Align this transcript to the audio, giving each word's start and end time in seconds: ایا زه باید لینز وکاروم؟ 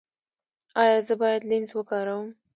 ایا 0.81 0.97
زه 1.07 1.13
باید 1.21 1.47
لینز 1.49 1.71
وکاروم؟ 1.75 2.27